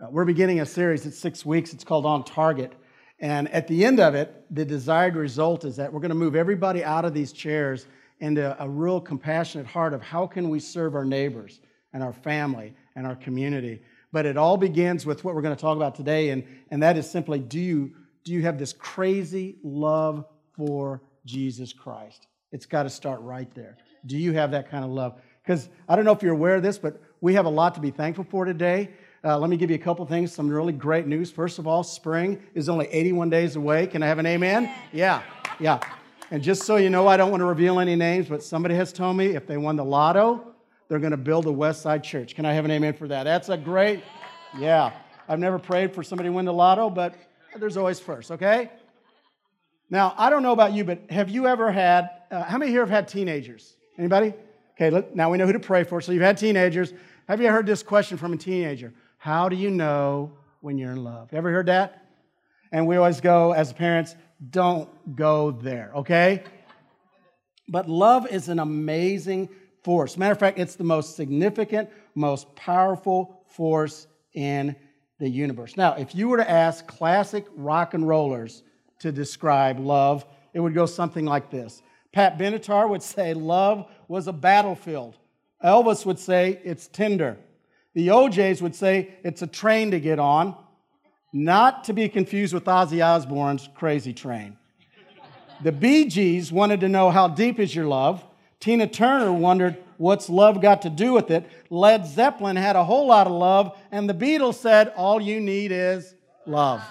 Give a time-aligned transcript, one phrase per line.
[0.00, 2.72] Uh, we're beginning a series, it's six weeks, it's called On Target.
[3.18, 6.34] And at the end of it, the desired result is that we're going to move
[6.34, 7.86] everybody out of these chairs
[8.18, 11.60] into a real compassionate heart of how can we serve our neighbors
[11.92, 13.82] and our family and our community.
[14.10, 16.96] But it all begins with what we're going to talk about today, and, and that
[16.96, 17.92] is simply do you,
[18.24, 20.24] do you have this crazy love
[20.56, 22.26] for Jesus Christ?
[22.52, 23.76] It's got to start right there.
[24.06, 25.20] Do you have that kind of love?
[25.42, 27.80] Because I don't know if you're aware of this, but we have a lot to
[27.80, 28.88] be thankful for today.
[29.22, 31.30] Uh, let me give you a couple things, some really great news.
[31.30, 33.86] First of all, spring is only 81 days away.
[33.86, 34.72] Can I have an amen?
[34.92, 35.22] Yeah,
[35.58, 35.78] yeah.
[36.30, 38.94] And just so you know, I don't want to reveal any names, but somebody has
[38.94, 40.54] told me if they won the lotto,
[40.88, 42.34] they're going to build a West Side church.
[42.34, 43.24] Can I have an amen for that?
[43.24, 44.02] That's a great,
[44.58, 44.92] yeah.
[45.28, 47.14] I've never prayed for somebody to win the lotto, but
[47.58, 48.70] there's always first, okay?
[49.90, 52.80] Now, I don't know about you, but have you ever had, uh, how many here
[52.80, 53.74] have had teenagers?
[53.98, 54.32] Anybody?
[54.76, 56.00] Okay, look, now we know who to pray for.
[56.00, 56.94] So you've had teenagers.
[57.28, 58.94] Have you heard this question from a teenager?
[59.20, 61.34] How do you know when you're in love?
[61.34, 62.06] Ever heard that?
[62.72, 64.16] And we always go, as parents,
[64.50, 66.42] don't go there, okay?
[67.68, 69.50] But love is an amazing
[69.82, 70.16] force.
[70.16, 74.74] Matter of fact, it's the most significant, most powerful force in
[75.18, 75.76] the universe.
[75.76, 78.62] Now, if you were to ask classic rock and rollers
[79.00, 80.24] to describe love,
[80.54, 81.82] it would go something like this
[82.14, 85.18] Pat Benatar would say love was a battlefield.
[85.62, 87.36] Elvis would say it's tender.
[87.94, 90.56] The O'Jays would say it's a train to get on,
[91.32, 94.56] not to be confused with Ozzy Osbourne's Crazy Train.
[95.62, 98.24] The Gees wanted to know how deep is your love.
[98.60, 101.46] Tina Turner wondered what's love got to do with it.
[101.68, 105.72] Led Zeppelin had a whole lot of love, and the Beatles said all you need
[105.72, 106.14] is
[106.46, 106.82] love.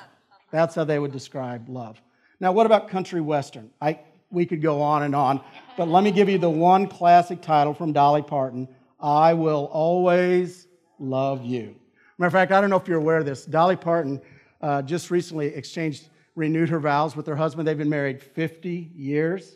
[0.52, 2.00] That's how they would describe love.
[2.40, 3.70] Now, what about country western?
[3.82, 4.00] I,
[4.32, 5.42] we could go on and on,
[5.78, 8.68] but let me give you the one classic title from Dolly Parton
[9.00, 10.68] I Will Always
[11.00, 11.76] love you.
[12.18, 13.46] Matter of fact, I don't know if you're aware of this.
[13.46, 14.22] Dolly Parton
[14.62, 17.68] uh, just recently exchanged, renewed her vows with her husband.
[17.68, 19.56] They've been married 50 years.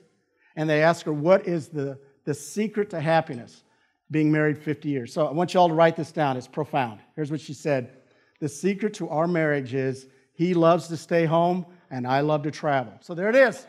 [0.55, 3.63] And they asked her, What is the, the secret to happiness
[4.11, 5.13] being married 50 years?
[5.13, 6.37] So I want you all to write this down.
[6.37, 6.99] It's profound.
[7.15, 7.91] Here's what she said
[8.39, 12.51] The secret to our marriage is he loves to stay home and I love to
[12.51, 12.93] travel.
[13.01, 13.67] So there it is.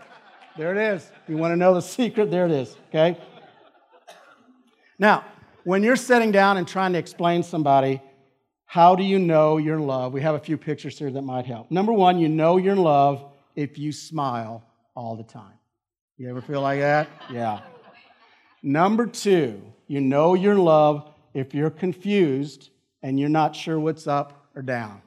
[0.56, 1.10] There it is.
[1.26, 2.30] You want to know the secret?
[2.30, 2.76] There it is.
[2.88, 3.18] Okay?
[4.98, 5.24] Now,
[5.64, 8.00] when you're sitting down and trying to explain somebody,
[8.66, 10.12] how do you know you're in love?
[10.12, 11.70] We have a few pictures here that might help.
[11.70, 13.24] Number one, you know you're in love
[13.56, 14.64] if you smile
[14.94, 15.58] all the time.
[16.16, 17.08] You ever feel like that?
[17.30, 17.60] Yeah.
[18.62, 22.70] Number two, you know you're in love if you're confused
[23.02, 25.02] and you're not sure what's up or down.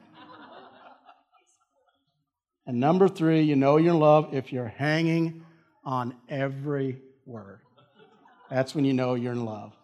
[2.66, 5.46] And number three, you know you're in love if you're hanging
[5.86, 7.62] on every word.
[8.50, 9.77] That's when you know you're in love.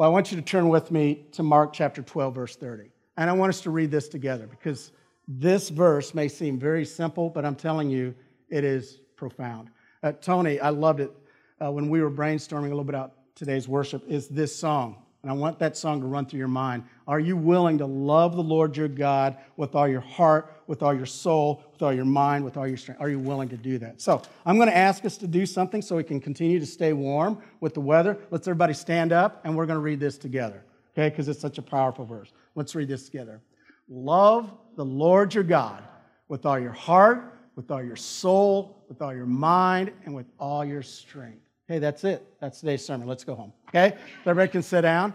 [0.00, 2.84] Well, I want you to turn with me to Mark chapter 12, verse 30.
[3.18, 4.92] And I want us to read this together because
[5.28, 8.14] this verse may seem very simple, but I'm telling you,
[8.48, 9.68] it is profound.
[10.02, 11.12] Uh, Tony, I loved it
[11.62, 15.02] uh, when we were brainstorming a little bit about today's worship, is this song.
[15.22, 16.84] And I want that song to run through your mind.
[17.06, 20.94] Are you willing to love the Lord your God with all your heart, with all
[20.94, 23.02] your soul, with all your mind, with all your strength?
[23.02, 24.00] Are you willing to do that?
[24.00, 26.94] So I'm going to ask us to do something so we can continue to stay
[26.94, 28.16] warm with the weather.
[28.30, 30.64] Let's everybody stand up and we're going to read this together,
[30.94, 31.10] okay?
[31.10, 32.32] Because it's such a powerful verse.
[32.54, 33.42] Let's read this together.
[33.88, 35.82] Love the Lord your God
[36.28, 40.64] with all your heart, with all your soul, with all your mind, and with all
[40.64, 41.42] your strength.
[41.70, 42.26] Okay, that's it.
[42.40, 43.06] That's today's sermon.
[43.06, 43.52] Let's go home.
[43.68, 43.96] Okay?
[44.26, 45.14] Everybody can sit down.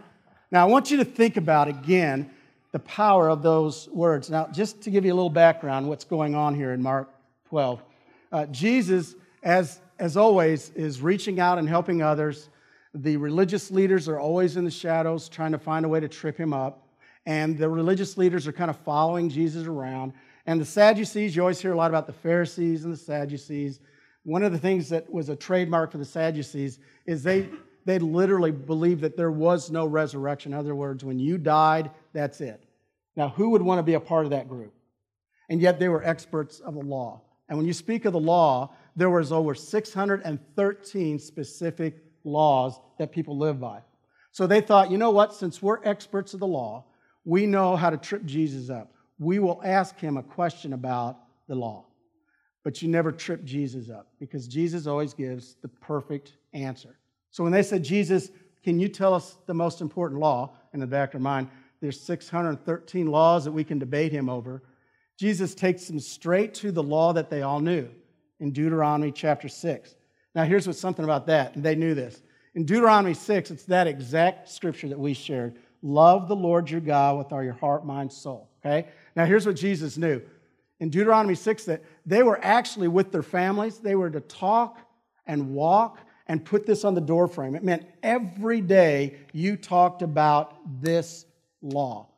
[0.51, 2.31] Now, I want you to think about again
[2.71, 4.29] the power of those words.
[4.29, 7.09] Now, just to give you a little background, what's going on here in Mark
[7.49, 7.83] 12.
[8.31, 12.47] Uh, Jesus, as, as always, is reaching out and helping others.
[12.93, 16.37] The religious leaders are always in the shadows trying to find a way to trip
[16.37, 16.87] him up.
[17.25, 20.13] And the religious leaders are kind of following Jesus around.
[20.45, 23.81] And the Sadducees, you always hear a lot about the Pharisees and the Sadducees
[24.25, 27.47] one of the things that was a trademark for the Sadducees is they,
[27.85, 30.51] they literally believed that there was no resurrection.
[30.51, 32.63] In other words, when you died, that's it.
[33.15, 34.73] Now, who would want to be a part of that group?
[35.47, 37.21] And yet they were experts of the law.
[37.47, 43.37] And when you speak of the law, there was over 613 specific laws that people
[43.37, 43.81] live by.
[44.31, 46.85] So they thought, you know what, since we're experts of the law,
[47.25, 48.91] we know how to trip Jesus up.
[49.19, 51.85] We will ask him a question about the law
[52.65, 56.97] but you never trip Jesus up because Jesus always gives the perfect answer.
[57.29, 58.31] So when they said, Jesus,
[58.63, 60.55] can you tell us the most important law?
[60.73, 61.47] In the back of their mind,
[61.79, 64.63] there's 613 laws that we can debate him over.
[65.15, 67.87] Jesus takes them straight to the law that they all knew
[68.39, 69.95] in Deuteronomy chapter 6.
[70.33, 72.23] Now, here's what's something about that, they knew this.
[72.55, 75.59] In Deuteronomy 6, it's that exact scripture that we shared.
[75.83, 78.49] Love the Lord your God with all your heart, mind, soul.
[78.65, 78.87] Okay?
[79.15, 80.19] Now, here's what Jesus knew.
[80.79, 84.79] In Deuteronomy 6, that they were actually with their families, they were to talk
[85.25, 87.55] and walk and put this on the doorframe.
[87.55, 91.25] It meant every day you talked about this
[91.61, 92.09] law.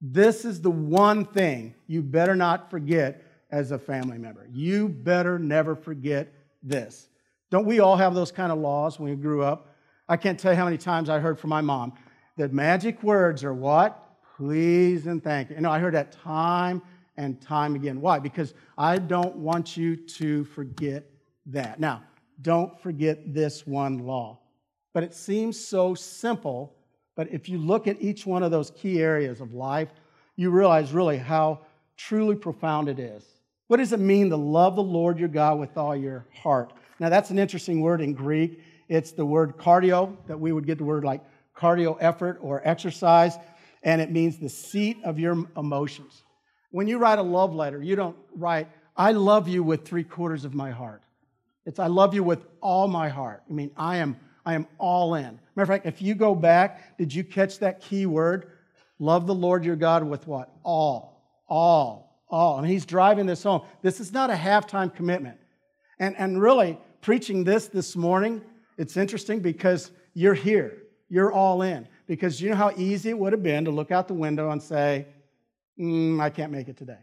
[0.00, 4.46] This is the one thing you better not forget as a family member.
[4.52, 6.32] You better never forget
[6.62, 7.08] this.
[7.50, 9.74] Don't we all have those kind of laws when we grew up?
[10.08, 11.92] I can't tell you how many times I heard from my mom
[12.36, 14.02] that magic words are what?
[14.36, 15.56] Please and thank you.
[15.56, 16.82] You know, I heard that time
[17.16, 18.00] and time again.
[18.00, 18.18] Why?
[18.18, 21.04] Because I don't want you to forget
[21.46, 21.80] that.
[21.80, 22.02] Now,
[22.42, 24.38] don't forget this one law.
[24.92, 26.74] But it seems so simple,
[27.14, 29.90] but if you look at each one of those key areas of life,
[30.36, 31.60] you realize really how
[31.96, 33.24] truly profound it is.
[33.68, 36.72] What does it mean to love the Lord your God with all your heart?
[37.00, 38.60] Now, that's an interesting word in Greek.
[38.88, 41.22] It's the word cardio, that we would get the word like
[41.56, 43.38] cardio effort or exercise,
[43.82, 46.22] and it means the seat of your emotions.
[46.76, 50.44] When you write a love letter, you don't write, I love you with three quarters
[50.44, 51.00] of my heart.
[51.64, 53.42] It's, I love you with all my heart.
[53.48, 54.14] I mean, I am,
[54.44, 55.40] I am all in.
[55.54, 58.50] Matter of fact, if you go back, did you catch that key word?
[58.98, 60.50] Love the Lord your God with what?
[60.64, 61.26] All.
[61.48, 62.20] All.
[62.28, 62.58] All.
[62.58, 63.62] I mean, he's driving this home.
[63.80, 65.38] This is not a halftime commitment.
[65.98, 68.42] And, and really, preaching this this morning,
[68.76, 70.76] it's interesting because you're here.
[71.08, 71.88] You're all in.
[72.06, 74.62] Because you know how easy it would have been to look out the window and
[74.62, 75.06] say,
[75.78, 76.98] mm, I can't make it today.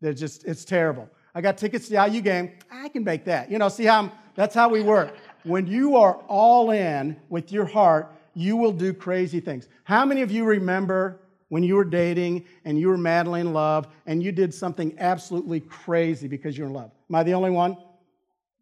[0.00, 1.08] They're just, it's terrible.
[1.34, 2.52] I got tickets to the IU game.
[2.70, 3.50] I can make that.
[3.50, 5.14] You know, see how I'm, that's how we work.
[5.44, 9.68] When you are all in with your heart, you will do crazy things.
[9.84, 13.88] How many of you remember when you were dating and you were madly in love
[14.06, 16.90] and you did something absolutely crazy because you're in love?
[17.08, 17.76] Am I the only one?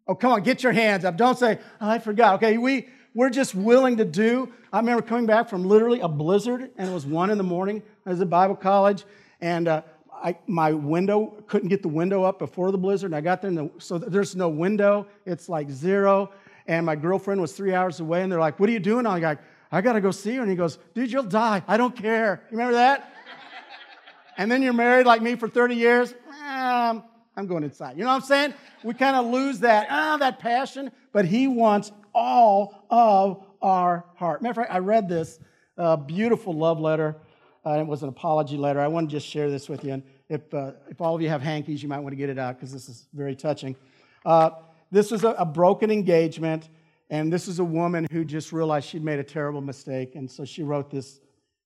[0.07, 1.17] Oh, come on, get your hands up.
[1.17, 2.35] Don't say, oh, I forgot.
[2.35, 4.51] Okay, we, we're just willing to do.
[4.71, 7.81] I remember coming back from literally a blizzard, and it was one in the morning.
[8.05, 9.03] I was at Bible college,
[9.41, 13.07] and uh, I, my window couldn't get the window up before the blizzard.
[13.07, 15.07] And I got there, the, so there's no window.
[15.25, 16.31] It's like zero.
[16.67, 19.21] And my girlfriend was three hours away, and they're like, "What are you doing?" I'm
[19.21, 19.39] like,
[19.71, 21.63] "I got to go see her." And he goes, "Dude, you'll die.
[21.67, 23.13] I don't care." You remember that?
[24.37, 26.15] and then you're married like me for 30 years.
[26.43, 27.03] Um,
[27.37, 27.97] I'm going inside.
[27.97, 28.53] You know what I'm saying?
[28.83, 34.41] We kind of lose that, ah, that passion, but he wants all of our heart.
[34.41, 35.39] Matter of fact, I read this
[35.77, 37.17] uh, beautiful love letter.
[37.65, 38.79] Uh, it was an apology letter.
[38.79, 39.93] I want to just share this with you.
[39.93, 42.37] And if, uh, if all of you have hankies, you might want to get it
[42.37, 43.75] out because this is very touching.
[44.23, 44.51] Uh,
[44.91, 46.69] this was a, a broken engagement,
[47.09, 50.45] and this is a woman who just realized she'd made a terrible mistake, and so
[50.45, 51.19] she wrote this,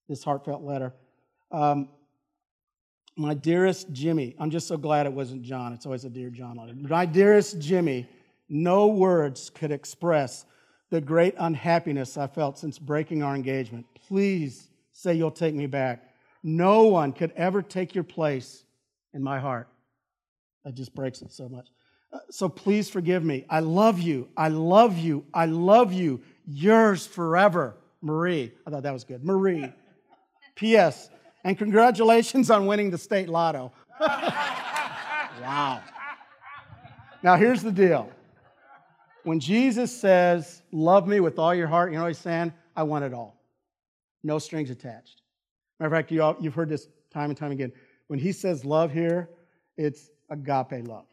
[0.08, 0.94] this heartfelt letter.
[1.52, 1.90] Um,
[3.18, 5.74] my dearest Jimmy, I'm just so glad it wasn't John.
[5.74, 6.74] It's always a dear John letter.
[6.74, 8.08] My dearest Jimmy,
[8.48, 10.46] no words could express
[10.90, 13.86] the great unhappiness I felt since breaking our engagement.
[14.08, 16.04] Please say you'll take me back.
[16.44, 18.64] No one could ever take your place
[19.14, 19.68] in my heart.
[20.66, 21.68] That just breaks it so much.
[22.12, 23.46] Uh, so please forgive me.
[23.50, 24.30] I love you.
[24.36, 25.26] I love you.
[25.34, 26.22] I love you.
[26.48, 28.52] Yours forever, Marie.
[28.66, 29.24] I thought that was good.
[29.24, 29.72] Marie.
[30.56, 31.10] P.S.
[31.44, 33.72] And congratulations on winning the state lotto.
[34.00, 35.82] wow.
[37.24, 38.10] Now, here's the deal.
[39.24, 42.54] When Jesus says, Love me with all your heart, you know what he's saying?
[42.76, 43.39] I want it all.
[44.24, 45.22] No strings attached.
[45.80, 47.72] Matter of fact, you all, you've heard this time and time again.
[48.08, 49.30] When he says love here,
[49.78, 51.06] it's agape love,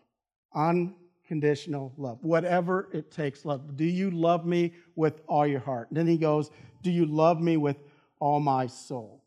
[0.54, 3.76] unconditional love, whatever it takes love.
[3.76, 5.88] Do you love me with all your heart?
[5.90, 6.50] And then he goes,
[6.82, 7.76] Do you love me with
[8.18, 9.22] all my soul?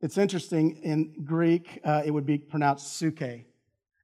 [0.00, 3.22] It's interesting, in Greek, uh, it would be pronounced suke.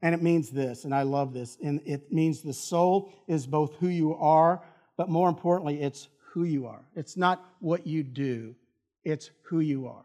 [0.05, 1.59] And it means this, and I love this.
[1.63, 4.63] And it means the soul is both who you are,
[4.97, 6.83] but more importantly, it's who you are.
[6.97, 8.55] It's not what you do,
[9.05, 10.05] it's who you are.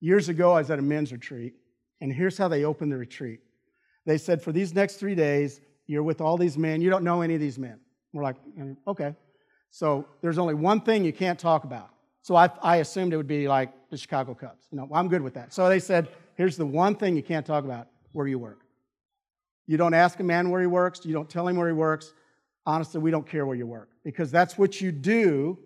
[0.00, 1.54] Years ago, I was at a men's retreat,
[2.00, 3.40] and here's how they opened the retreat.
[4.06, 6.80] They said, For these next three days, you're with all these men.
[6.80, 7.80] You don't know any of these men.
[8.12, 9.14] We're like, mm, okay.
[9.70, 11.90] So there's only one thing you can't talk about.
[12.22, 14.66] So I, I assumed it would be like the Chicago Cubs.
[14.70, 15.52] You know, I'm good with that.
[15.52, 18.60] So they said, here's the one thing you can't talk about where you work.
[19.66, 22.12] You don't ask a man where he works, you don't tell him where he works.
[22.66, 25.58] Honestly, we don't care where you work because that's what you do.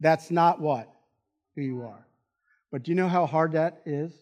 [0.00, 0.90] That's not what?
[1.54, 2.06] Who you are.
[2.70, 4.12] But do you know how hard that is?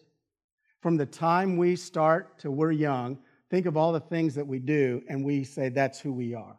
[0.81, 3.17] From the time we start to we're young,
[3.49, 6.57] think of all the things that we do and we say that's who we are.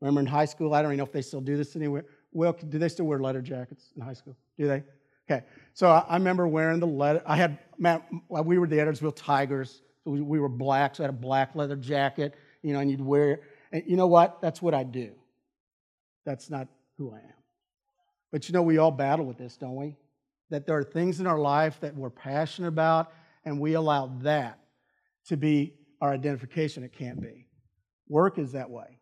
[0.00, 2.04] Remember in high school, I don't even know if they still do this anywhere.
[2.32, 4.36] Well, do they still wear leather jackets in high school?
[4.58, 4.82] Do they?
[5.30, 5.44] Okay.
[5.74, 7.22] So I, remember wearing the leather.
[7.26, 9.82] I had, Matt, we were the Edwardsville Tigers.
[10.02, 12.90] So we, we were black, so I had a black leather jacket, you know, and
[12.90, 13.42] you'd wear it.
[13.72, 14.40] And you know what?
[14.40, 15.12] That's what I do.
[16.24, 17.34] That's not who I am.
[18.32, 19.96] But you know, we all battle with this, don't we?
[20.50, 23.12] That there are things in our life that we're passionate about,
[23.44, 24.58] and we allow that
[25.26, 26.82] to be our identification.
[26.82, 27.46] It can't be.
[28.08, 28.98] Work is that way.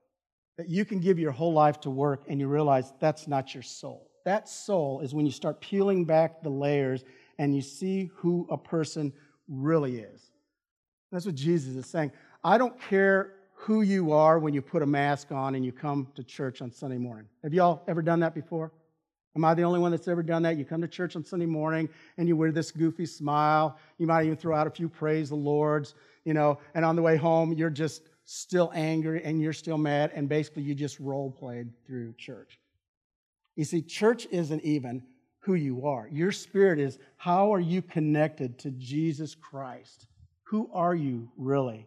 [0.59, 3.63] That you can give your whole life to work and you realize that's not your
[3.63, 4.11] soul.
[4.25, 7.05] That soul is when you start peeling back the layers
[7.39, 9.13] and you see who a person
[9.49, 10.31] really is.
[11.11, 12.13] That's what Jesus is saying.
[12.45, 16.09] I don't care who you are when you put a mask on and you come
[16.15, 17.27] to church on Sunday morning.
[17.43, 18.73] Have y'all ever done that before?
[19.39, 20.57] Am I the only one that's ever done that?
[20.57, 23.79] You come to church on Sunday morning and you wear this goofy smile.
[23.97, 27.03] You might even throw out a few praise the Lord's, you know, and on the
[27.03, 31.31] way home, you're just still angry and you're still mad, and basically you just role
[31.31, 32.59] played through church.
[33.55, 35.05] You see, church isn't even
[35.39, 36.09] who you are.
[36.11, 40.09] Your spirit is how are you connected to Jesus Christ?
[40.43, 41.87] Who are you really?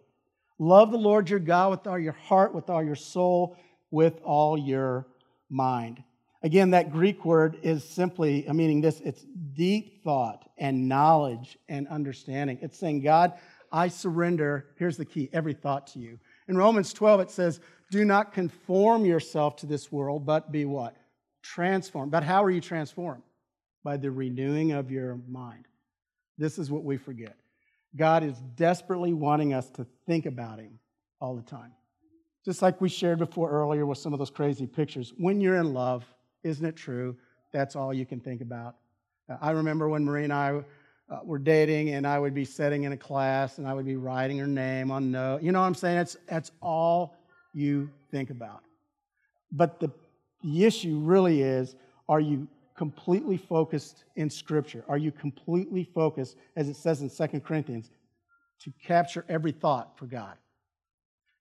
[0.58, 3.58] Love the Lord your God with all your heart, with all your soul,
[3.90, 5.06] with all your
[5.50, 6.02] mind.
[6.44, 11.88] Again, that Greek word is simply uh, meaning this it's deep thought and knowledge and
[11.88, 12.58] understanding.
[12.62, 13.34] It's saying, God,
[13.72, 16.20] I surrender, here's the key, every thought to you.
[16.48, 17.60] In Romans 12, it says,
[17.92, 20.96] Do not conform yourself to this world, but be what?
[21.44, 22.12] Transformed.
[22.12, 23.24] But how are you transformed?
[23.84, 25.66] By the renewing of your mind.
[26.38, 27.36] This is what we forget.
[27.96, 30.80] God is desperately wanting us to think about Him
[31.20, 31.72] all the time.
[32.44, 35.14] Just like we shared before earlier with some of those crazy pictures.
[35.18, 36.04] When you're in love,
[36.44, 37.16] isn't it true?
[37.52, 38.76] That's all you can think about.
[39.30, 40.64] Uh, I remember when Marie and I
[41.10, 43.98] uh, were dating, and I would be sitting in a class and I would be
[43.98, 45.42] writing her name on note.
[45.42, 45.98] You know what I'm saying?
[45.98, 47.16] That's, that's all
[47.54, 48.62] you think about.
[49.52, 49.92] But the,
[50.42, 51.76] the issue really is
[52.08, 54.84] are you completely focused in Scripture?
[54.88, 57.92] Are you completely focused, as it says in 2 Corinthians,
[58.62, 60.36] to capture every thought for God?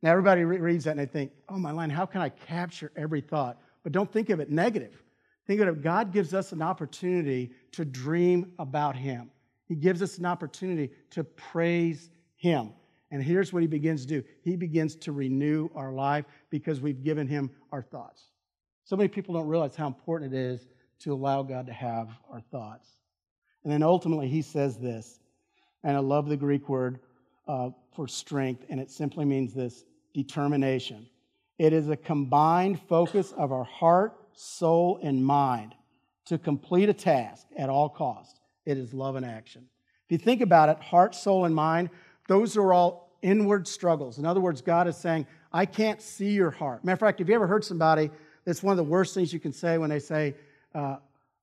[0.02, 3.20] Now, everybody reads that and they think, oh, my line, how can I capture every
[3.20, 3.58] thought?
[3.82, 5.02] But don't think of it negative.
[5.46, 9.30] Think of it, God gives us an opportunity to dream about Him.
[9.66, 12.72] He gives us an opportunity to praise Him.
[13.10, 17.02] And here's what He begins to do He begins to renew our life because we've
[17.02, 18.24] given Him our thoughts.
[18.84, 20.68] So many people don't realize how important it is
[21.00, 22.88] to allow God to have our thoughts.
[23.64, 25.20] And then ultimately, He says this,
[25.82, 27.00] and I love the Greek word
[27.48, 29.84] uh, for strength, and it simply means this
[30.14, 31.06] determination.
[31.60, 35.74] It is a combined focus of our heart, soul, and mind
[36.24, 38.40] to complete a task at all costs.
[38.64, 39.66] It is love and action.
[40.06, 41.90] If you think about it, heart, soul, and mind,
[42.28, 44.16] those are all inward struggles.
[44.16, 46.82] In other words, God is saying, I can't see your heart.
[46.82, 48.10] Matter of fact, have you ever heard somebody
[48.46, 50.36] that's one of the worst things you can say when they say,
[50.74, 50.96] uh,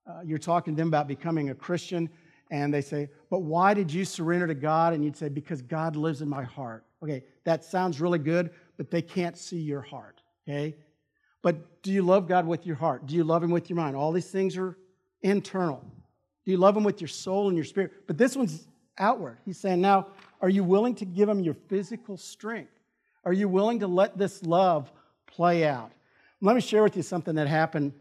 [0.04, 2.10] uh, you're talking to them about becoming a Christian,
[2.50, 4.94] and they say, But why did you surrender to God?
[4.94, 6.82] And you'd say, Because God lives in my heart.
[7.04, 10.74] Okay, that sounds really good, but they can't see your heart, okay?
[11.42, 13.06] But do you love God with your heart?
[13.06, 13.96] Do you love Him with your mind?
[13.96, 14.78] All these things are
[15.20, 15.84] internal.
[16.46, 18.06] Do you love Him with your soul and your spirit?
[18.06, 18.66] But this one's
[18.96, 19.36] outward.
[19.44, 20.06] He's saying, now,
[20.40, 22.72] are you willing to give Him your physical strength?
[23.24, 24.90] Are you willing to let this love
[25.26, 25.92] play out?
[26.40, 27.92] Let me share with you something that happened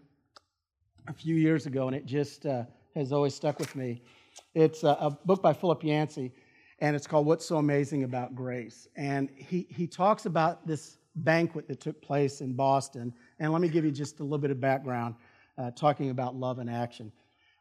[1.07, 2.63] a few years ago, and it just uh,
[2.95, 4.01] has always stuck with me.
[4.53, 6.31] It's a, a book by Philip Yancey
[6.79, 8.87] and it's called What's So Amazing About Grace.
[8.95, 13.13] And he, he talks about this banquet that took place in Boston.
[13.39, 15.15] And let me give you just a little bit of background
[15.57, 17.11] uh, talking about love and action.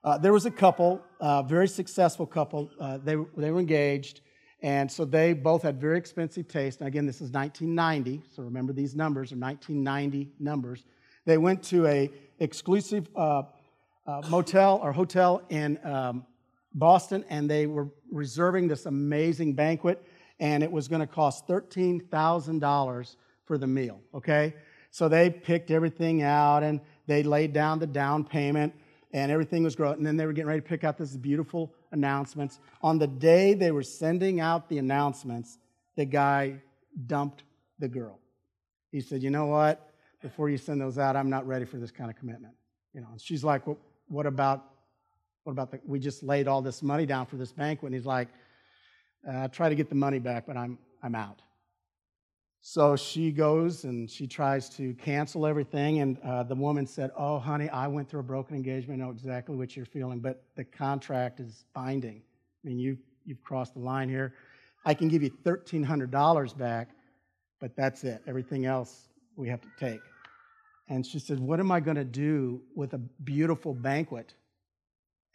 [0.05, 2.71] Uh, there was a couple, uh, very successful couple.
[2.79, 4.21] Uh, they, they were engaged,
[4.63, 6.81] and so they both had very expensive taste.
[6.81, 10.85] Now, again, this is 1990, so remember these numbers are 1990 numbers.
[11.25, 13.43] They went to a exclusive uh,
[14.07, 16.25] uh, motel or hotel in um,
[16.73, 20.03] Boston, and they were reserving this amazing banquet,
[20.41, 24.55] and it was going to cost $13,000 for the meal, okay?
[24.91, 28.75] So they picked everything out, and they laid down the down payment,
[29.13, 29.97] and everything was great.
[29.97, 32.61] And then they were getting ready to pick out this beautiful announcements.
[32.83, 35.59] On the day they were sending out the announcements,
[35.97, 36.61] the guy
[37.07, 37.45] dumped
[37.79, 38.19] the girl.
[38.91, 39.91] He said, You know what?
[40.23, 42.55] Before you send those out, I'm not ready for this kind of commitment.
[42.93, 44.65] You know, and she's like, well, What about
[45.47, 47.93] what about the, we just laid all this money down for this banquet?
[47.93, 48.27] And he's like,
[49.31, 51.41] I try to get the money back, but I'm, I'm out.
[52.61, 56.01] So she goes and she tries to cancel everything.
[56.01, 59.01] And uh, the woman said, Oh, honey, I went through a broken engagement.
[59.01, 62.23] I know exactly what you're feeling, but the contract is binding.
[62.65, 64.35] I mean, you, you've crossed the line here.
[64.85, 66.89] I can give you $1,300 back,
[67.61, 68.21] but that's it.
[68.27, 70.01] Everything else we have to take.
[70.89, 74.35] And she said, What am I going to do with a beautiful banquet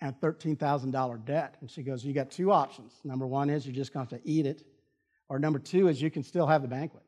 [0.01, 1.57] and $13,000 debt.
[1.61, 2.93] And she goes, You got two options.
[3.03, 4.63] Number one is you're just going to have to eat it,
[5.29, 7.03] or number two is you can still have the banquet.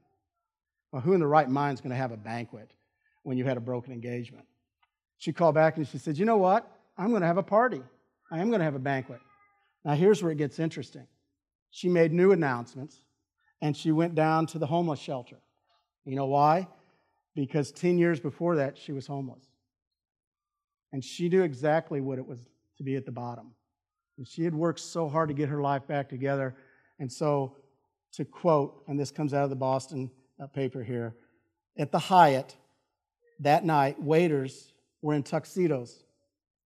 [0.92, 2.72] Well, who in the right mind is going to have a banquet
[3.24, 4.46] when you had a broken engagement?
[5.18, 6.70] She called back and she said, You know what?
[6.98, 7.82] I'm going to have a party.
[8.32, 9.20] I am going to have a banquet.
[9.84, 11.08] Now, here's where it gets interesting.
[11.72, 13.02] She made new announcements
[13.62, 15.38] and she went down to the homeless shelter.
[16.06, 16.68] You know why?
[17.36, 19.44] Because 10 years before that, she was homeless.
[20.92, 22.46] And she knew exactly what it was
[22.84, 23.52] to be at the bottom.
[24.18, 26.56] And she had worked so hard to get her life back together.
[27.00, 27.56] And so,
[28.14, 30.12] to quote, and this comes out of the Boston
[30.42, 31.16] uh, paper here
[31.78, 32.56] at the Hyatt
[33.40, 36.04] that night, waiters were in tuxedos.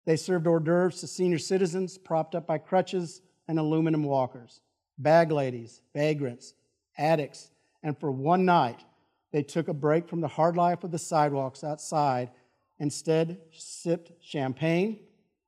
[0.06, 4.62] They served hors d'oeuvres to senior citizens propped up by crutches and aluminum walkers,
[4.98, 6.54] bag ladies, vagrants,
[6.98, 7.50] addicts,
[7.84, 8.84] and for one night,
[9.32, 12.32] they took a break from the hard life of the sidewalks outside,
[12.80, 15.00] instead, sipped champagne,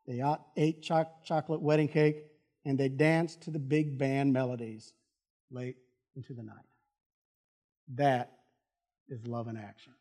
[0.09, 0.23] they
[0.57, 2.23] ate chocolate wedding cake,
[2.65, 4.93] and they danced to the big band melodies
[5.51, 5.77] late
[6.15, 6.65] into the night.
[7.93, 8.31] That
[9.07, 9.93] is love in action.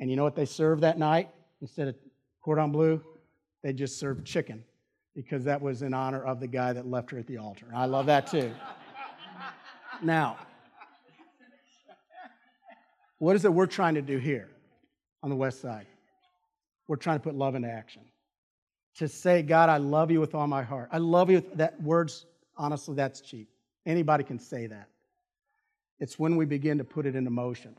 [0.00, 1.30] And you know what they served that night?
[1.60, 1.94] Instead of
[2.42, 3.00] cordon bleu,
[3.62, 4.64] they just served chicken
[5.14, 7.66] because that was in honor of the guy that left her at the altar.
[7.72, 8.52] I love that too.
[10.02, 10.38] now,
[13.18, 14.48] what is it we're trying to do here
[15.22, 15.86] on the west side?
[16.88, 18.02] We're trying to put love into action.
[18.96, 20.88] To say, God, I love you with all my heart.
[20.92, 21.42] I love you.
[21.54, 23.48] That words, honestly, that's cheap.
[23.86, 24.88] Anybody can say that.
[25.98, 27.76] It's when we begin to put it into motion.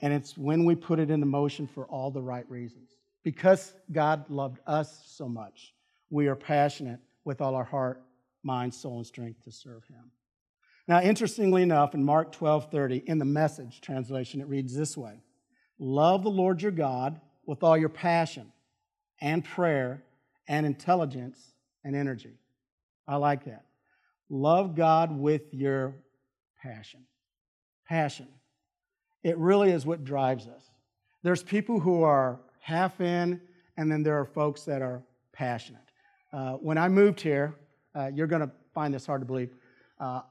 [0.00, 2.90] And it's when we put it into motion for all the right reasons.
[3.24, 5.74] Because God loved us so much,
[6.10, 8.02] we are passionate with all our heart,
[8.42, 10.10] mind, soul, and strength to serve Him.
[10.88, 15.22] Now, interestingly enough, in Mark 12 30, in the message translation, it reads this way
[15.78, 18.52] Love the Lord your God with all your passion
[19.20, 20.02] and prayer
[20.48, 21.38] and intelligence
[21.84, 22.38] and energy.
[23.06, 23.64] I like that.
[24.28, 25.94] Love God with your
[26.62, 27.00] passion.
[27.88, 28.28] Passion.
[29.22, 30.70] It really is what drives us.
[31.22, 33.40] There's people who are half in,
[33.76, 35.82] and then there are folks that are passionate.
[36.32, 37.54] Uh, when I moved here,
[37.94, 39.50] uh, you're going to find this hard to believe.
[40.00, 40.22] Uh,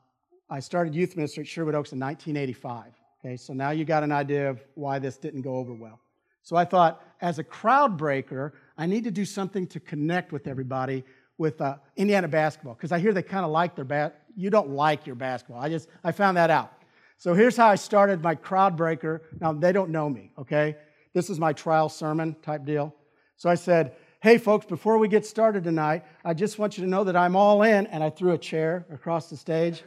[0.50, 2.94] I started youth ministry at Sherwood Oaks in 1985.
[3.24, 6.00] Okay, so now you got an idea of why this didn't go over well.
[6.44, 10.48] So I thought, as a crowd breaker, I need to do something to connect with
[10.48, 11.04] everybody
[11.38, 14.24] with uh, Indiana basketball because I hear they kind of like their bat.
[14.36, 15.62] You don't like your basketball.
[15.62, 16.74] I just I found that out.
[17.18, 19.22] So here's how I started my crowd breaker.
[19.40, 20.32] Now they don't know me.
[20.36, 20.78] Okay,
[21.14, 22.96] this is my trial sermon type deal.
[23.38, 26.90] So I said, "Hey folks, before we get started tonight, I just want you to
[26.90, 29.84] know that I'm all in." And I threw a chair across the stage.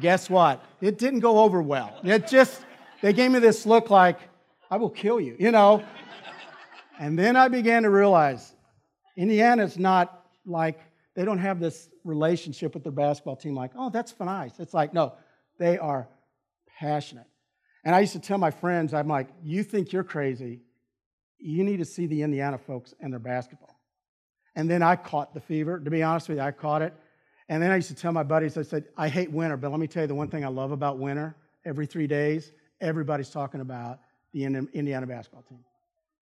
[0.00, 0.64] Guess what?
[0.80, 2.00] It didn't go over well.
[2.02, 2.64] It just
[3.02, 4.20] they gave me this look like
[4.70, 5.84] I will kill you, you know.
[6.98, 8.54] And then I began to realize
[9.16, 10.80] Indiana's not like,
[11.14, 14.58] they don't have this relationship with their basketball team like, oh, that's nice.
[14.58, 15.14] It's like, no,
[15.58, 16.08] they are
[16.78, 17.26] passionate.
[17.84, 20.60] And I used to tell my friends, I'm like, you think you're crazy.
[21.38, 23.78] You need to see the Indiana folks and their basketball.
[24.56, 25.78] And then I caught the fever.
[25.78, 26.94] To be honest with you, I caught it.
[27.48, 29.78] And then I used to tell my buddies, I said, I hate winter, but let
[29.78, 33.60] me tell you the one thing I love about winter every three days, everybody's talking
[33.60, 34.00] about
[34.32, 35.58] the Indiana basketball team.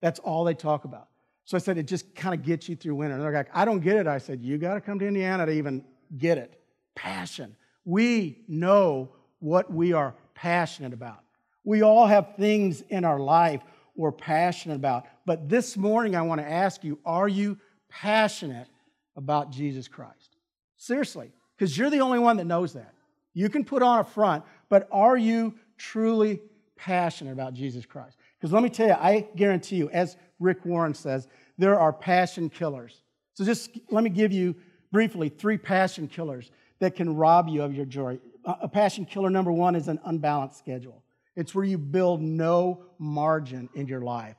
[0.02, 1.08] That's all they talk about.
[1.44, 3.14] So I said, it just kind of gets you through winter.
[3.14, 4.06] And they're like, I don't get it.
[4.06, 5.84] I said, you got to come to Indiana to even
[6.18, 6.60] get it.
[6.94, 7.56] Passion.
[7.84, 11.20] We know what we are passionate about.
[11.64, 13.62] We all have things in our life
[13.94, 15.06] we're passionate about.
[15.26, 18.68] But this morning, I want to ask you are you passionate
[19.16, 20.36] about Jesus Christ?
[20.76, 22.94] Seriously, because you're the only one that knows that.
[23.34, 26.40] You can put on a front, but are you truly
[26.76, 28.16] passionate about Jesus Christ?
[28.42, 31.28] Because let me tell you, I guarantee you, as Rick Warren says,
[31.58, 33.04] there are passion killers.
[33.34, 34.56] So just let me give you
[34.90, 36.50] briefly three passion killers
[36.80, 38.18] that can rob you of your joy.
[38.44, 41.04] A passion killer number one is an unbalanced schedule.
[41.36, 44.34] It's where you build no margin in your life.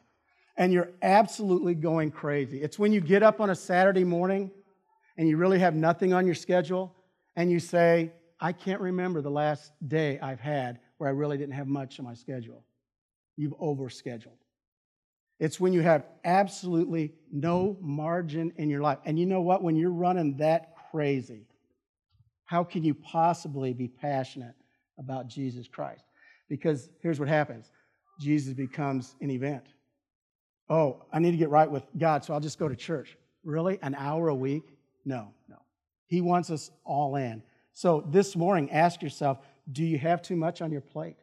[0.57, 2.61] And you're absolutely going crazy.
[2.61, 4.51] It's when you get up on a Saturday morning
[5.17, 6.93] and you really have nothing on your schedule
[7.37, 11.55] and you say, I can't remember the last day I've had where I really didn't
[11.55, 12.65] have much on my schedule
[13.35, 14.37] you've overscheduled.
[15.39, 18.99] It's when you have absolutely no margin in your life.
[19.05, 19.63] And you know what?
[19.63, 21.47] When you're running that crazy,
[22.45, 24.55] how can you possibly be passionate
[24.97, 26.03] about Jesus Christ?
[26.49, 27.71] Because here's what happens
[28.19, 29.63] Jesus becomes an event.
[30.69, 33.17] Oh, I need to get right with God, so I'll just go to church.
[33.43, 33.79] Really?
[33.81, 34.63] An hour a week?
[35.03, 35.57] No, no.
[36.07, 37.43] He wants us all in.
[37.73, 39.39] So this morning, ask yourself
[39.71, 41.17] do you have too much on your plate?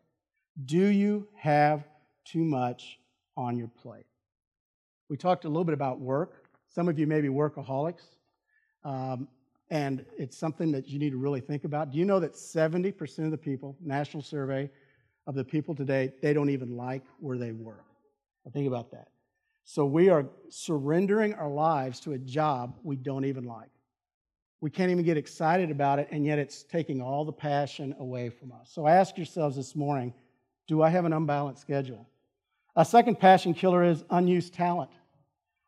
[0.64, 1.84] Do you have
[2.30, 2.98] too much
[3.36, 4.06] on your plate.
[5.08, 6.44] We talked a little bit about work.
[6.68, 8.16] Some of you may be workaholics,
[8.84, 9.26] um,
[9.70, 11.90] and it's something that you need to really think about.
[11.90, 14.70] Do you know that 70% of the people, national survey
[15.26, 17.84] of the people today, they don't even like where they work?
[18.44, 19.08] Well, think about that.
[19.64, 23.70] So we are surrendering our lives to a job we don't even like.
[24.60, 28.28] We can't even get excited about it, and yet it's taking all the passion away
[28.28, 28.70] from us.
[28.72, 30.14] So ask yourselves this morning
[30.68, 32.06] do I have an unbalanced schedule?
[32.80, 34.90] A second passion killer is unused talent.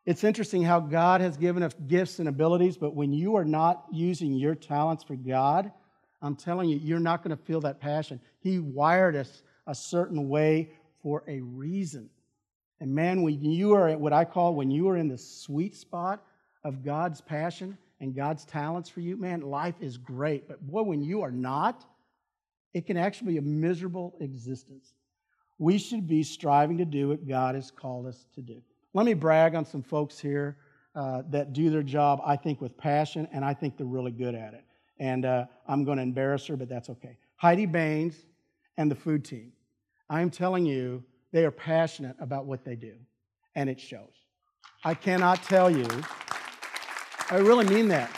[0.03, 3.85] It's interesting how God has given us gifts and abilities, but when you are not
[3.91, 5.71] using your talents for God,
[6.23, 8.19] I'm telling you, you're not going to feel that passion.
[8.39, 10.71] He wired us a certain way
[11.03, 12.09] for a reason.
[12.79, 15.75] And man, when you are at what I call when you are in the sweet
[15.75, 16.25] spot
[16.63, 20.47] of God's passion and God's talents for you, man, life is great.
[20.47, 21.85] But boy, when you are not,
[22.73, 24.95] it can actually be a miserable existence.
[25.57, 28.61] We should be striving to do what God has called us to do.
[28.93, 30.57] Let me brag on some folks here
[30.95, 34.35] uh, that do their job, I think, with passion, and I think they're really good
[34.35, 34.63] at it.
[34.99, 37.17] And uh, I'm going to embarrass her, but that's okay.
[37.37, 38.15] Heidi Baines
[38.77, 39.51] and the food team.
[40.09, 42.93] I'm telling you, they are passionate about what they do,
[43.55, 44.13] and it shows.
[44.83, 45.87] I cannot tell you,
[47.31, 48.11] I really mean that.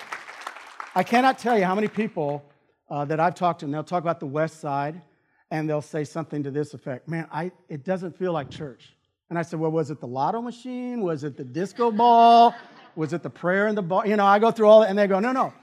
[0.94, 2.44] I cannot tell you how many people
[2.90, 5.02] uh, that I've talked to, and they'll talk about the West Side,
[5.52, 8.96] and they'll say something to this effect Man, I, it doesn't feel like church.
[9.30, 11.02] And I said, Well, was it the lotto machine?
[11.02, 12.56] Was it the disco ball?
[12.96, 14.06] Was it the prayer in the ball?
[14.06, 15.54] You know, I go through all that, and they go, No, no.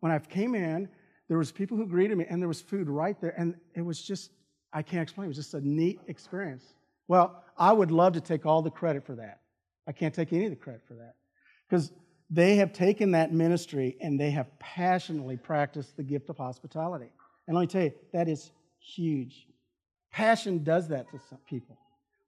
[0.00, 0.88] When I came in,
[1.28, 4.00] there was people who greeted me, and there was food right there, and it was
[4.00, 4.30] just,
[4.72, 5.26] I can't explain.
[5.26, 6.64] It was just a neat experience.
[7.08, 9.40] Well, I would love to take all the credit for that.
[9.88, 11.14] I can't take any of the credit for that.
[11.68, 11.92] Because
[12.30, 17.10] they have taken that ministry and they have passionately practiced the gift of hospitality.
[17.46, 18.50] And let me tell you, that is
[18.86, 19.46] huge.
[20.10, 21.76] Passion does that to some people.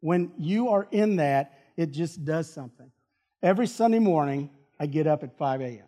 [0.01, 2.91] When you are in that, it just does something.
[3.43, 5.85] Every Sunday morning, I get up at 5 a.m.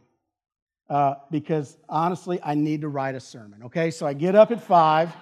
[0.88, 3.90] Uh, because honestly, I need to write a sermon, okay?
[3.90, 5.12] So I get up at 5.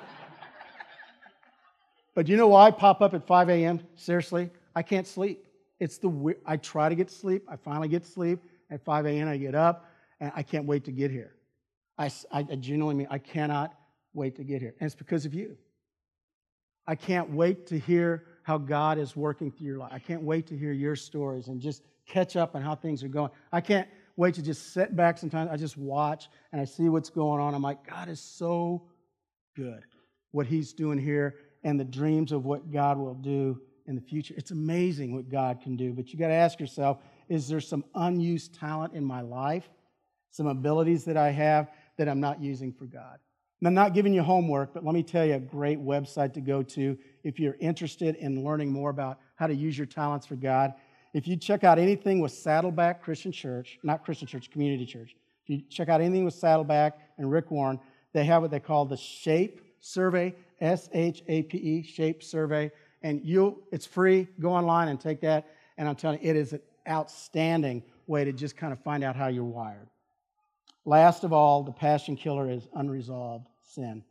[2.15, 3.81] but you know why I pop up at 5 a.m.?
[3.95, 5.45] Seriously, I can't sleep.
[5.81, 7.45] It's the I try to get sleep.
[7.49, 8.41] I finally get sleep.
[8.71, 11.35] At 5 a.m., I get up, and I can't wait to get here.
[11.97, 13.75] I, I, I genuinely mean I cannot
[14.15, 14.75] wait to get here.
[14.81, 15.57] And it's because of you.
[16.87, 19.93] I can't wait to hear how God is working through your life.
[19.93, 23.09] I can't wait to hear your stories and just catch up on how things are
[23.09, 23.31] going.
[23.53, 25.51] I can't wait to just sit back sometimes.
[25.53, 27.55] I just watch and I see what's going on.
[27.55, 28.83] I'm like, God is so
[29.55, 29.83] good,
[30.31, 34.35] what He's doing here and the dreams of what God will do in the future.
[34.37, 35.93] It's amazing what God can do.
[35.93, 39.69] But you got to ask yourself is there some unused talent in my life,
[40.31, 43.19] some abilities that I have that I'm not using for God?
[43.67, 46.63] I'm not giving you homework, but let me tell you a great website to go
[46.63, 50.75] to if you're interested in learning more about how to use your talents for God.
[51.13, 55.51] If you check out anything with Saddleback Christian Church, not Christian Church, Community Church, if
[55.51, 57.81] you check out anything with Saddleback and Rick Warren,
[58.13, 62.71] they have what they call the SHAPE survey, S H A P E, SHAPE survey.
[63.03, 64.29] And you, it's free.
[64.39, 65.47] Go online and take that.
[65.79, 69.17] And I'm telling you, it is an outstanding way to just kind of find out
[69.17, 69.89] how you're wired.
[70.89, 74.03] Last of all, the passion killer is unresolved sin.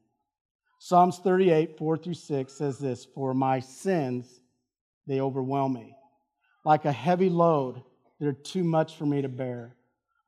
[0.78, 4.42] Psalms 38, 4 through 6 says this For my sins,
[5.08, 5.96] they overwhelm me.
[6.64, 7.82] Like a heavy load,
[8.20, 9.76] they're too much for me to bear.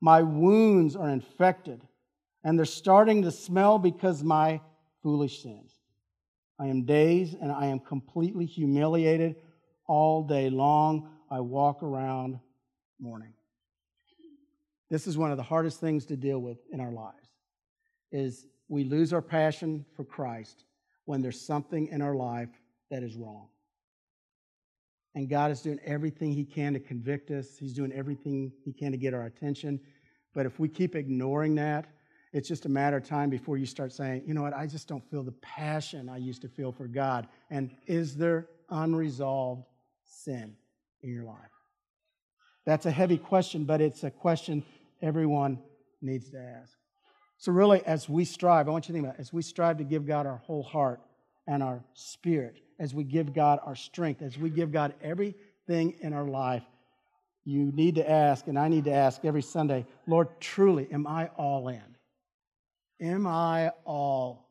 [0.01, 1.83] My wounds are infected,
[2.43, 4.59] and they're starting to smell because my
[5.03, 5.71] foolish sins.
[6.57, 9.35] I am dazed and I am completely humiliated
[9.85, 11.11] all day long.
[11.29, 12.39] I walk around
[12.99, 13.33] mourning.
[14.89, 17.29] This is one of the hardest things to deal with in our lives
[18.11, 20.63] is we lose our passion for Christ
[21.05, 22.49] when there's something in our life
[22.89, 23.47] that is wrong.
[25.15, 27.57] And God is doing everything He can to convict us.
[27.57, 29.79] He's doing everything He can to get our attention.
[30.33, 31.87] But if we keep ignoring that,
[32.31, 34.87] it's just a matter of time before you start saying, you know what, I just
[34.87, 37.27] don't feel the passion I used to feel for God.
[37.49, 39.65] And is there unresolved
[40.05, 40.55] sin
[41.01, 41.37] in your life?
[42.67, 44.63] That's a heavy question, but it's a question
[45.01, 45.59] everyone
[46.01, 46.73] needs to ask.
[47.37, 49.77] So, really, as we strive, I want you to think about it, as we strive
[49.77, 50.99] to give God our whole heart
[51.47, 56.13] and our spirit, as we give God our strength, as we give God everything in
[56.13, 56.63] our life,
[57.45, 61.27] you need to ask, and I need to ask every Sunday, Lord, truly, am I
[61.37, 61.81] all in?
[63.01, 64.49] Am I all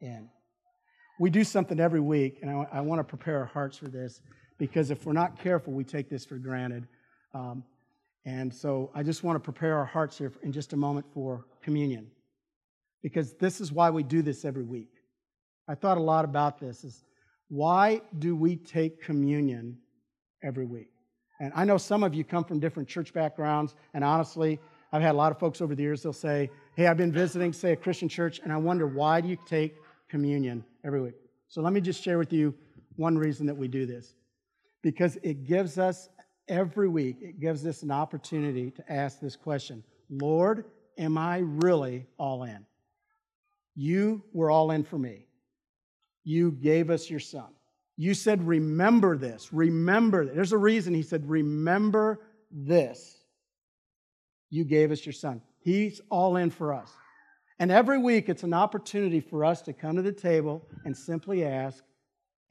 [0.00, 0.30] in?
[1.18, 4.22] We do something every week, and I, I want to prepare our hearts for this
[4.56, 6.88] because if we're not careful, we take this for granted.
[7.34, 7.62] Um,
[8.24, 11.46] and so I just want to prepare our hearts here in just a moment for
[11.62, 12.10] communion
[13.02, 14.92] because this is why we do this every week.
[15.68, 17.04] I thought a lot about this is
[17.48, 19.78] why do we take communion
[20.42, 20.90] every week?
[21.40, 24.60] And I know some of you come from different church backgrounds, and honestly,
[24.92, 27.52] I've had a lot of folks over the years, they'll say, Hey, I've been visiting,
[27.52, 29.76] say, a Christian church, and I wonder why do you take
[30.08, 31.14] communion every week?
[31.48, 32.54] So let me just share with you
[32.96, 34.14] one reason that we do this.
[34.82, 36.08] Because it gives us
[36.50, 40.64] every week, it gives us an opportunity to ask this question Lord,
[40.98, 42.66] Am I really all in?
[43.74, 45.28] You were all in for me.
[46.24, 47.48] You gave us your son.
[47.96, 49.52] You said, Remember this.
[49.52, 50.26] Remember.
[50.26, 50.34] This.
[50.34, 53.16] There's a reason he said, Remember this.
[54.50, 55.40] You gave us your son.
[55.60, 56.90] He's all in for us.
[57.58, 61.44] And every week, it's an opportunity for us to come to the table and simply
[61.44, 61.84] ask,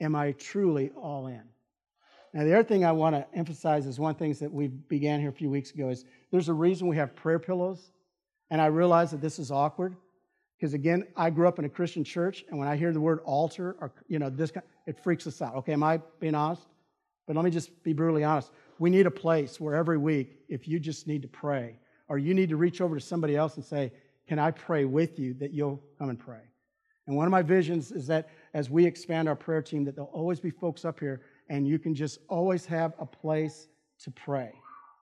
[0.01, 1.43] Am I truly all in?
[2.33, 5.29] Now, the other thing I want to emphasize is one things that we began here
[5.29, 7.91] a few weeks ago is there's a reason we have prayer pillows.
[8.51, 9.95] And I realize that this is awkward
[10.57, 13.19] because, again, I grew up in a Christian church, and when I hear the word
[13.23, 14.51] altar or, you know, this,
[14.87, 15.55] it freaks us out.
[15.57, 16.63] Okay, am I being honest?
[17.27, 18.51] But let me just be brutally honest.
[18.79, 22.33] We need a place where every week, if you just need to pray, or you
[22.33, 23.91] need to reach over to somebody else and say,
[24.27, 25.35] Can I pray with you?
[25.35, 26.41] that you'll come and pray.
[27.05, 30.11] And one of my visions is that as we expand our prayer team, that there'll
[30.11, 33.67] always be folks up here and you can just always have a place
[34.03, 34.51] to pray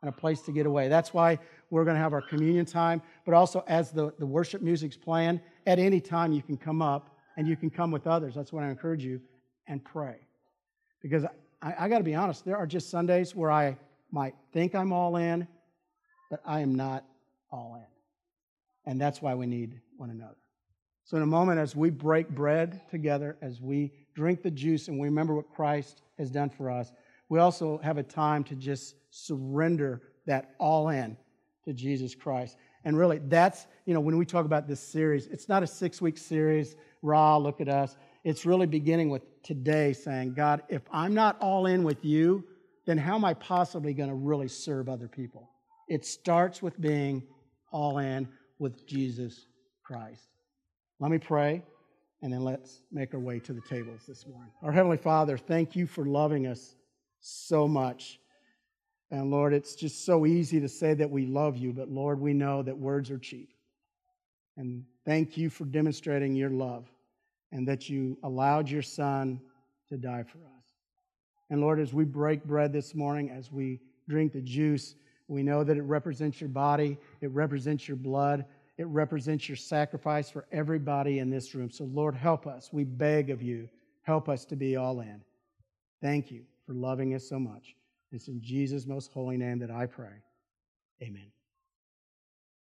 [0.01, 0.87] and a place to get away.
[0.87, 4.61] That's why we're going to have our communion time, but also as the, the worship
[4.61, 8.33] music's playing, at any time you can come up and you can come with others.
[8.35, 9.21] That's what I encourage you
[9.67, 10.15] and pray.
[11.01, 11.25] Because
[11.61, 13.77] I, I got to be honest, there are just Sundays where I
[14.11, 15.47] might think I'm all in,
[16.29, 17.05] but I am not
[17.51, 18.91] all in.
[18.91, 20.37] And that's why we need one another.
[21.03, 24.97] So, in a moment, as we break bread together, as we drink the juice and
[24.97, 26.91] we remember what Christ has done for us,
[27.29, 31.15] we also have a time to just surrender that all in
[31.65, 32.57] to Jesus Christ.
[32.83, 36.01] And really, that's, you know, when we talk about this series, it's not a six
[36.01, 37.95] week series, raw, look at us.
[38.23, 42.43] It's really beginning with today saying, God, if I'm not all in with you,
[42.87, 45.47] then how am I possibly going to really serve other people?
[45.87, 47.21] It starts with being
[47.71, 48.27] all in
[48.57, 49.45] with Jesus
[49.83, 50.23] Christ.
[50.99, 51.61] Let me pray,
[52.21, 54.51] and then let's make our way to the tables this morning.
[54.63, 56.75] Our Heavenly Father, thank you for loving us
[57.19, 58.19] so much.
[59.11, 62.33] And Lord, it's just so easy to say that we love you, but Lord, we
[62.33, 63.53] know that words are cheap.
[64.57, 66.91] And thank you for demonstrating your love
[67.51, 69.39] and that you allowed your Son
[69.89, 70.65] to die for us.
[71.49, 74.95] And Lord, as we break bread this morning, as we drink the juice,
[75.29, 78.45] we know that it represents your body, it represents your blood,
[78.77, 81.71] it represents your sacrifice for everybody in this room.
[81.71, 82.69] So, Lord, help us.
[82.71, 83.69] We beg of you,
[84.03, 85.21] help us to be all in.
[86.01, 87.75] Thank you for loving us so much.
[88.11, 90.21] It's in Jesus' most holy name that I pray.
[91.01, 91.36] Amen.